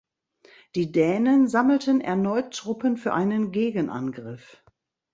Die 0.73 0.91
Dänen 0.91 1.47
sammelten 1.47 2.01
erneut 2.01 2.55
Truppen 2.55 2.97
für 2.97 3.13
einen 3.13 3.51
Gegenangriff. 3.51 4.63